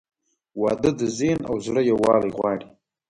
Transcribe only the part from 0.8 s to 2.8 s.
د ذهن او زړه یووالی غواړي.